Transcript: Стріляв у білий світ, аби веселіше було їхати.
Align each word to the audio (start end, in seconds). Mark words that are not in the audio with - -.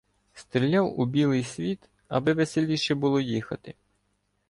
Стріляв 0.33 0.99
у 0.99 1.05
білий 1.05 1.43
світ, 1.43 1.89
аби 2.07 2.33
веселіше 2.33 2.95
було 2.95 3.19
їхати. 3.19 3.75